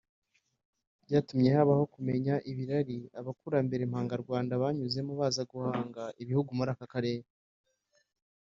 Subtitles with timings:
[1.05, 7.27] Byatumye habaho kumenya ibirari abakurambere mpangarwanda banyuzemo baza guhanga ibihugu muri aka karere